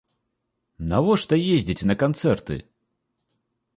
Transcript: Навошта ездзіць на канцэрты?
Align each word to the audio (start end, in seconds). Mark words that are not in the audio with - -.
Навошта 0.93 1.39
ездзіць 1.57 1.87
на 1.91 1.95
канцэрты? 2.05 2.55